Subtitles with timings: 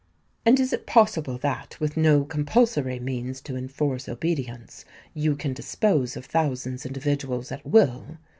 [0.47, 6.17] "And is it possible that, with no compulsory means to enforce obedience, you can dispose
[6.17, 8.17] of thousands individuals at will?"